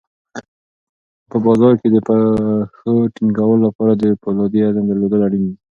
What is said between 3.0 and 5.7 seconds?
ټینګولو لپاره د فولادي عزم درلودل اړین دي.